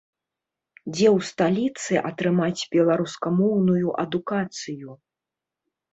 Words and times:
Дзе 0.93 1.07
ў 1.17 1.27
сталіцы 1.31 1.93
атрымаць 2.09 2.61
беларускамоўную 2.77 3.87
адукацыю. 4.05 4.89